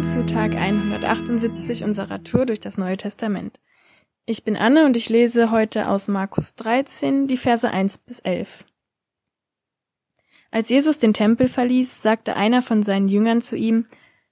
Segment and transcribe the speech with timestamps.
[0.00, 3.60] Willkommen zu Tag 178 unserer Tour durch das Neue Testament.
[4.24, 8.64] Ich bin Anne und ich lese heute aus Markus 13 die Verse 1 bis 11.
[10.50, 13.84] Als Jesus den Tempel verließ, sagte einer von seinen Jüngern zu ihm,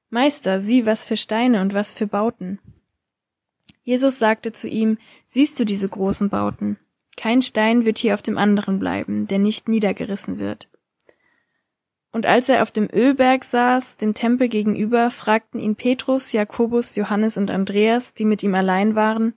[0.09, 2.61] Meister, sieh, was für Steine und was für Bauten.
[3.83, 6.79] Jesus sagte zu ihm, siehst du diese großen Bauten?
[7.19, 10.71] Kein Stein wird hier auf dem anderen bleiben, der nicht niedergerissen wird.
[12.19, 17.37] Und als er auf dem Ölberg saß, dem Tempel gegenüber, fragten ihn Petrus, Jakobus, Johannes
[17.37, 19.35] und Andreas, die mit ihm allein waren,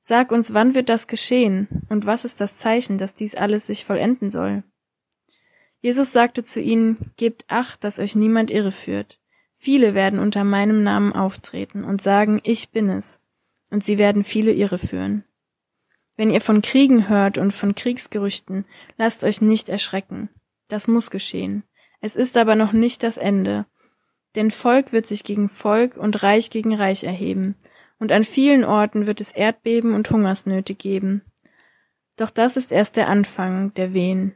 [0.00, 3.86] Sag uns, wann wird das geschehen, und was ist das Zeichen, dass dies alles sich
[3.86, 4.64] vollenden soll?
[5.80, 9.18] Jesus sagte zu ihnen, Gebt acht, dass euch niemand irreführt.
[9.54, 13.20] Viele werden unter meinem Namen auftreten und sagen, ich bin es,
[13.70, 15.24] und sie werden viele irreführen.
[16.18, 18.66] Wenn ihr von Kriegen hört und von Kriegsgerüchten,
[18.98, 20.28] lasst euch nicht erschrecken.
[20.68, 21.64] Das muss geschehen.
[22.00, 23.66] Es ist aber noch nicht das Ende.
[24.34, 27.56] Denn Volk wird sich gegen Volk und Reich gegen Reich erheben,
[27.98, 31.22] und an vielen Orten wird es Erdbeben und Hungersnöte geben.
[32.16, 34.32] Doch das ist erst der Anfang der Wehen.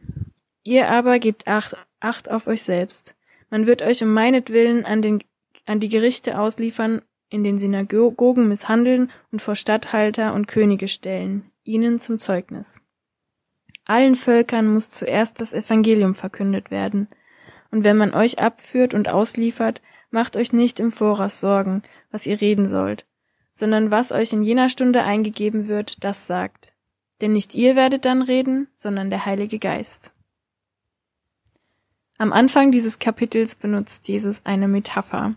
[0.62, 3.14] Ihr aber gebt Acht, Acht auf euch selbst.
[3.50, 5.22] Man wird euch um meinetwillen an, den,
[5.64, 11.98] an die Gerichte ausliefern, in den Synagogen misshandeln und vor Statthalter und Könige stellen, ihnen
[11.98, 12.83] zum Zeugnis.
[13.86, 17.08] Allen Völkern muss zuerst das Evangelium verkündet werden–
[17.75, 22.41] und wenn man euch abführt und ausliefert, macht euch nicht im Voraus Sorgen, was ihr
[22.41, 23.05] reden sollt,
[23.53, 26.72] sondern was euch in jener Stunde eingegeben wird, das sagt.
[27.20, 30.12] Denn nicht ihr werdet dann reden, sondern der Heilige Geist.
[32.17, 35.34] Am Anfang dieses Kapitels benutzt Jesus eine Metapher.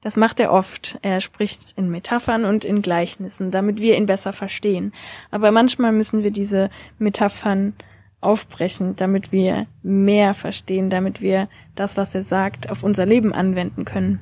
[0.00, 0.98] Das macht er oft.
[1.02, 4.92] Er spricht in Metaphern und in Gleichnissen, damit wir ihn besser verstehen.
[5.30, 7.74] Aber manchmal müssen wir diese Metaphern
[8.20, 13.84] aufbrechen, damit wir mehr verstehen, damit wir das, was er sagt, auf unser Leben anwenden
[13.84, 14.20] können.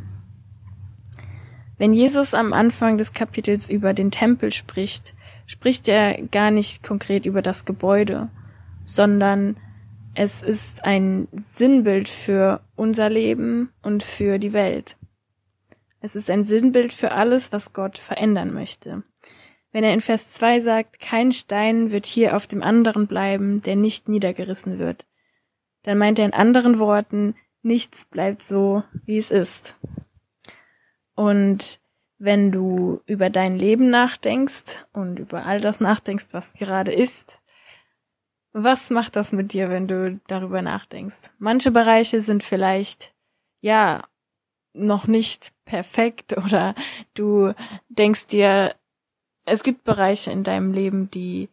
[1.78, 5.14] Wenn Jesus am Anfang des Kapitels über den Tempel spricht,
[5.46, 8.28] spricht er gar nicht konkret über das Gebäude,
[8.84, 9.56] sondern
[10.14, 14.96] es ist ein Sinnbild für unser Leben und für die Welt.
[16.00, 19.02] Es ist ein Sinnbild für alles, was Gott verändern möchte
[19.76, 23.76] wenn er in Vers 2 sagt, kein Stein wird hier auf dem anderen bleiben, der
[23.76, 25.06] nicht niedergerissen wird.
[25.82, 29.76] Dann meint er in anderen Worten, nichts bleibt so, wie es ist.
[31.14, 31.78] Und
[32.16, 37.42] wenn du über dein Leben nachdenkst und über all das nachdenkst, was gerade ist,
[38.54, 41.32] was macht das mit dir, wenn du darüber nachdenkst?
[41.36, 43.14] Manche Bereiche sind vielleicht,
[43.60, 44.04] ja,
[44.72, 46.74] noch nicht perfekt oder
[47.12, 47.52] du
[47.90, 48.74] denkst dir,
[49.46, 51.48] es gibt Bereiche in deinem Leben, die,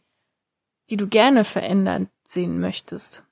[0.90, 3.24] die du gerne verändern sehen möchtest.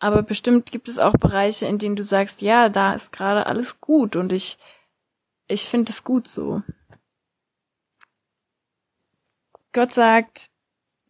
[0.00, 3.80] Aber bestimmt gibt es auch Bereiche, in denen du sagst, ja, da ist gerade alles
[3.80, 4.58] gut und ich,
[5.46, 6.62] ich finde es gut so.
[9.72, 10.50] Gott sagt,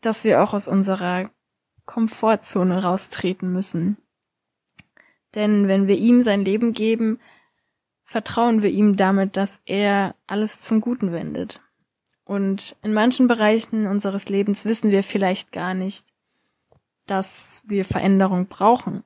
[0.01, 1.31] dass wir auch aus unserer
[1.87, 3.97] Komfortzone raustreten müssen.
[5.35, 7.21] Denn wenn wir ihm sein Leben geben,
[8.03, 11.61] vertrauen wir ihm damit, dass er alles zum Guten wendet.
[12.29, 16.05] Und in manchen Bereichen unseres Lebens wissen wir vielleicht gar nicht,
[17.07, 19.03] dass wir Veränderung brauchen.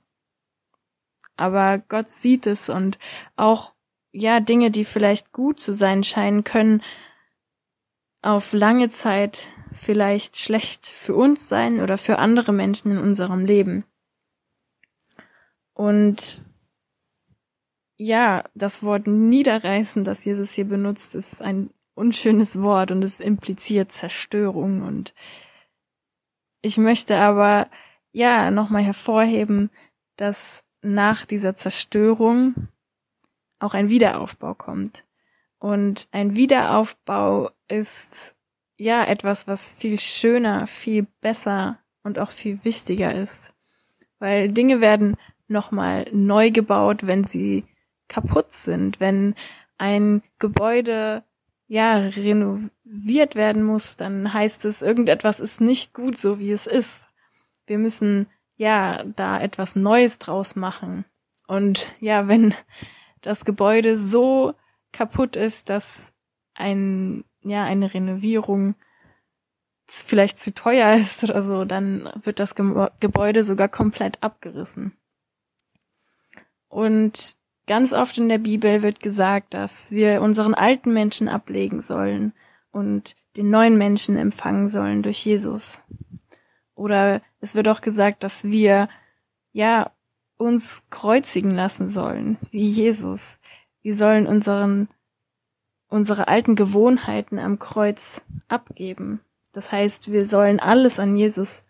[1.37, 2.99] Aber Gott sieht es und
[3.37, 3.75] auch,
[4.11, 6.83] ja, Dinge, die vielleicht gut zu sein scheinen, können
[8.23, 13.85] auf lange Zeit vielleicht schlecht für uns sein oder für andere Menschen in unserem Leben.
[15.75, 16.41] Und
[17.97, 23.93] ja, das Wort niederreißen, das Jesus hier benutzt, ist ein unschönes Wort und es impliziert
[23.93, 25.15] Zerstörung und
[26.63, 27.69] ich möchte aber
[28.13, 29.71] ja nochmal hervorheben,
[30.17, 32.69] dass nach dieser Zerstörung
[33.59, 35.05] auch ein Wiederaufbau kommt.
[35.59, 38.35] Und ein Wiederaufbau ist
[38.77, 43.53] ja etwas, was viel schöner, viel besser und auch viel wichtiger ist.
[44.19, 45.17] Weil Dinge werden
[45.47, 47.65] nochmal neu gebaut, wenn sie
[48.09, 49.35] kaputt sind, wenn
[49.79, 51.25] ein Gebäude
[51.73, 57.09] ja, renoviert werden muss, dann heißt es, irgendetwas ist nicht gut, so wie es ist.
[57.67, 61.07] Wir müssen ja da etwas Neues draus machen.
[61.49, 62.53] Und ja, wenn
[63.23, 64.53] das Gebäude so
[64.93, 66.13] kaputt ist, dass
[66.53, 68.75] ein, ja, eine Renovierung
[69.87, 74.95] vielleicht zu teuer ist oder so, dann wird das Gebäude sogar komplett abgerissen.
[76.69, 77.35] Und
[77.67, 82.33] Ganz oft in der Bibel wird gesagt, dass wir unseren alten Menschen ablegen sollen
[82.71, 85.83] und den neuen Menschen empfangen sollen durch Jesus.
[86.75, 88.89] Oder es wird auch gesagt, dass wir,
[89.53, 89.93] ja,
[90.37, 93.39] uns kreuzigen lassen sollen, wie Jesus.
[93.83, 94.89] Wir sollen unseren
[95.93, 99.21] unsere alten Gewohnheiten am Kreuz abgeben.
[99.53, 101.63] Das heißt, wir sollen alles an Jesus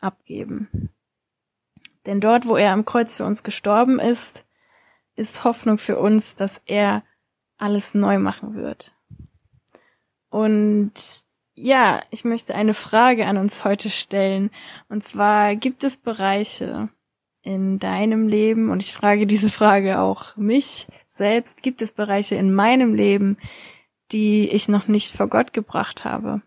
[0.00, 0.88] abgeben.
[2.06, 4.46] Denn dort, wo er am Kreuz für uns gestorben ist,
[5.16, 7.02] ist Hoffnung für uns, dass er
[7.58, 8.94] alles neu machen wird.
[10.30, 10.92] Und
[11.54, 14.50] ja, ich möchte eine Frage an uns heute stellen.
[14.88, 16.88] Und zwar, gibt es Bereiche
[17.42, 22.54] in deinem Leben, und ich frage diese Frage auch mich selbst, gibt es Bereiche in
[22.54, 23.36] meinem Leben,
[24.12, 26.42] die ich noch nicht vor Gott gebracht habe?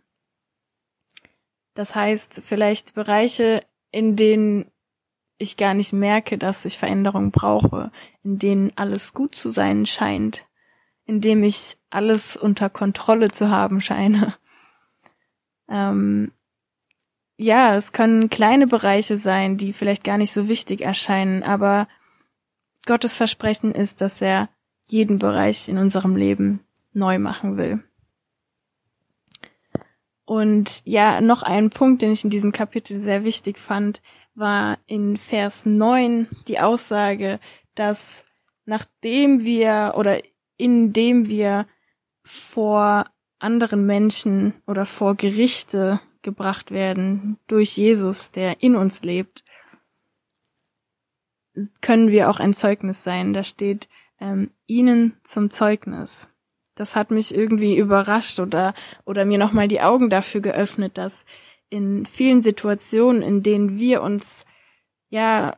[1.74, 4.72] Das heißt, vielleicht Bereiche, in denen
[5.38, 7.92] ich gar nicht merke, dass ich Veränderung brauche,
[8.24, 10.46] in denen alles gut zu sein scheint,
[11.06, 14.36] in dem ich alles unter Kontrolle zu haben scheine.
[15.68, 16.32] Ähm,
[17.38, 21.88] ja, es können kleine Bereiche sein, die vielleicht gar nicht so wichtig erscheinen, aber
[22.86, 24.50] Gottes Versprechen ist, dass er
[24.86, 26.60] jeden Bereich in unserem Leben
[26.94, 27.84] neu machen will.
[30.24, 34.02] Und ja, noch ein Punkt, den ich in diesem Kapitel sehr wichtig fand,
[34.36, 37.40] war in Vers 9 die Aussage,
[37.74, 38.26] dass
[38.66, 40.22] nachdem wir oder
[40.58, 41.68] indem wir
[42.24, 43.06] vor
[43.40, 49.44] anderen Menschen oder vor Gerichte gebracht werden durch Jesus, der in uns lebt,
[51.82, 53.34] können wir auch ein Zeugnis sein.
[53.34, 53.88] Da steht
[54.20, 56.30] ähm, ihnen zum Zeugnis.
[56.76, 58.74] Das hat mich irgendwie überrascht oder
[59.06, 61.26] oder mir nochmal die Augen dafür geöffnet, dass
[61.70, 64.46] in vielen Situationen, in denen wir uns
[65.10, 65.58] ja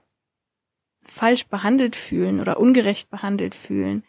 [1.02, 4.04] falsch behandelt fühlen oder ungerecht behandelt fühlen,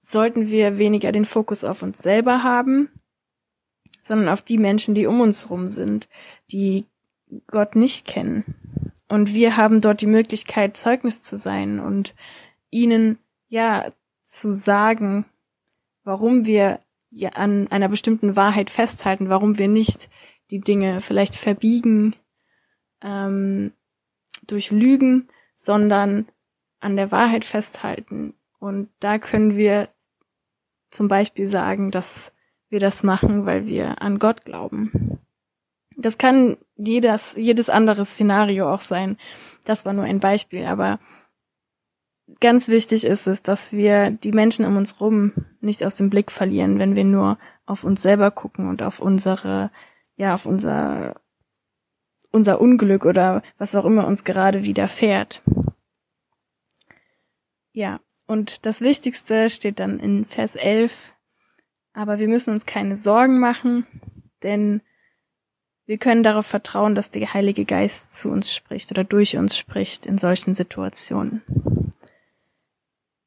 [0.00, 2.88] sollten wir weniger den Fokus auf uns selber haben,
[4.02, 6.08] sondern auf die Menschen, die um uns rum sind,
[6.50, 6.86] die
[7.46, 8.44] Gott nicht kennen.
[9.08, 12.14] Und wir haben dort die Möglichkeit, Zeugnis zu sein und
[12.70, 13.18] ihnen
[13.48, 13.90] ja
[14.22, 15.26] zu sagen,
[16.02, 16.80] warum wir
[17.10, 20.08] ja an einer bestimmten Wahrheit festhalten, warum wir nicht
[20.52, 22.14] die Dinge vielleicht verbiegen
[23.02, 23.72] ähm,
[24.46, 26.26] durch Lügen, sondern
[26.78, 28.34] an der Wahrheit festhalten.
[28.58, 29.88] Und da können wir
[30.88, 32.32] zum Beispiel sagen, dass
[32.68, 35.18] wir das machen, weil wir an Gott glauben.
[35.96, 39.16] Das kann jedes, jedes andere Szenario auch sein.
[39.64, 40.98] Das war nur ein Beispiel, aber
[42.40, 46.30] ganz wichtig ist es, dass wir die Menschen um uns rum nicht aus dem Blick
[46.30, 49.70] verlieren, wenn wir nur auf uns selber gucken und auf unsere
[50.22, 51.20] ja, auf unser,
[52.30, 55.42] unser Unglück oder was auch immer uns gerade widerfährt.
[57.72, 57.98] Ja,
[58.28, 61.12] und das Wichtigste steht dann in Vers 11.
[61.92, 63.84] Aber wir müssen uns keine Sorgen machen,
[64.44, 64.80] denn
[65.86, 70.06] wir können darauf vertrauen, dass der Heilige Geist zu uns spricht oder durch uns spricht
[70.06, 71.42] in solchen Situationen.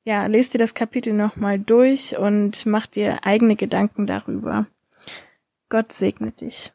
[0.06, 4.68] Ja, lest dir das Kapitel nochmal durch und mach dir eigene Gedanken darüber.
[5.68, 6.64] Gott segne dich.